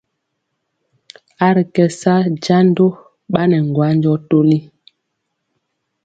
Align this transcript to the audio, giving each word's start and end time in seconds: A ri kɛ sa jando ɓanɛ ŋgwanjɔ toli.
A 1.45 1.47
ri 1.55 1.63
kɛ 1.75 1.85
sa 1.99 2.13
jando 2.43 2.85
ɓanɛ 3.31 3.57
ŋgwanjɔ 3.67 4.13
toli. 4.29 4.59